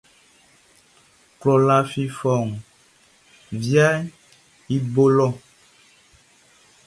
[1.39, 2.51] Kloʼn lafi fɔuun
[3.63, 3.99] viaʼn
[4.75, 5.27] i bo lɔ.